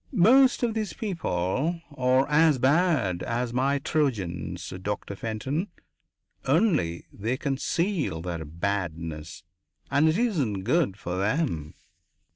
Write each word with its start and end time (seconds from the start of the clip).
"Most 0.13 0.63
of 0.63 0.73
these 0.73 0.93
people 0.93 1.79
are 1.95 2.27
as 2.27 2.57
bad 2.57 3.21
as 3.21 3.53
my 3.53 3.77
Trojans, 3.77 4.73
Doctor 4.81 5.15
Fenton. 5.15 5.67
Only 6.45 7.05
they 7.13 7.37
conceal 7.37 8.19
their 8.23 8.43
badness, 8.43 9.43
and 9.91 10.09
it 10.09 10.17
isn't 10.17 10.63
good 10.63 10.97
for 10.97 11.17
them." 11.19 11.75